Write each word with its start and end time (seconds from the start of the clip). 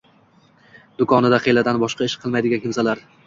Do'konida 1.01 1.39
hiyladan 1.45 1.81
boshqa 1.85 2.09
ish 2.09 2.17
qilmaydigan 2.25 2.65
kimsalar 2.67 3.05